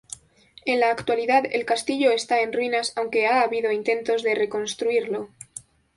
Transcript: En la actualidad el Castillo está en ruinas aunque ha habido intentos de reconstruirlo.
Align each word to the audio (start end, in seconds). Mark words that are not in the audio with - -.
En 0.65 0.79
la 0.79 0.89
actualidad 0.89 1.43
el 1.51 1.63
Castillo 1.63 2.09
está 2.11 2.41
en 2.41 2.53
ruinas 2.53 2.91
aunque 2.95 3.27
ha 3.27 3.41
habido 3.43 3.71
intentos 3.71 4.23
de 4.23 4.33
reconstruirlo. 4.33 5.29